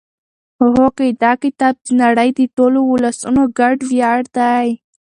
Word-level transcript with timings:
هوکې 0.73 1.07
دا 1.23 1.31
کتاب 1.43 1.75
د 1.85 1.87
نړۍ 2.01 2.29
د 2.39 2.39
ټولو 2.55 2.79
ولسونو 2.91 3.41
ګډ 3.59 3.77
ویاړ 3.89 4.19
دی. 4.37 4.67